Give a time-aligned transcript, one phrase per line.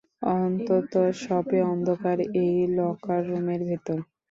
[0.35, 3.97] অন্তত শপে অন্ধকার এই লকার রুমের ভেতর!